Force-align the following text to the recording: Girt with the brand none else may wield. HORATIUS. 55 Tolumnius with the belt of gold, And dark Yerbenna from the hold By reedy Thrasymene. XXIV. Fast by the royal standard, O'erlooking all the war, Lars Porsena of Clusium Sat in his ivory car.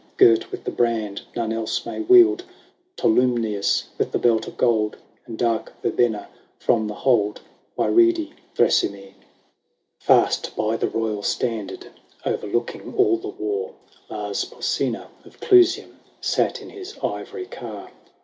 Girt 0.17 0.49
with 0.51 0.63
the 0.63 0.71
brand 0.71 1.21
none 1.35 1.53
else 1.53 1.85
may 1.85 1.99
wield. 1.99 2.41
HORATIUS. 2.41 2.95
55 2.95 2.95
Tolumnius 3.75 3.83
with 3.99 4.11
the 4.11 4.17
belt 4.17 4.47
of 4.47 4.57
gold, 4.57 4.97
And 5.27 5.37
dark 5.37 5.73
Yerbenna 5.83 6.25
from 6.57 6.87
the 6.87 6.95
hold 6.95 7.41
By 7.75 7.85
reedy 7.85 8.33
Thrasymene. 8.55 9.13
XXIV. 9.13 9.99
Fast 10.03 10.55
by 10.55 10.75
the 10.75 10.89
royal 10.89 11.21
standard, 11.21 11.91
O'erlooking 12.25 12.95
all 12.97 13.17
the 13.17 13.27
war, 13.29 13.75
Lars 14.09 14.43
Porsena 14.43 15.09
of 15.23 15.39
Clusium 15.39 15.97
Sat 16.19 16.63
in 16.63 16.71
his 16.71 16.97
ivory 17.03 17.45
car. 17.45 17.91